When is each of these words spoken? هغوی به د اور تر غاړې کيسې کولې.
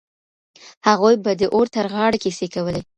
هغوی 0.87 1.15
به 1.23 1.31
د 1.41 1.41
اور 1.53 1.67
تر 1.75 1.85
غاړې 1.93 2.17
کيسې 2.23 2.47
کولې. 2.55 2.81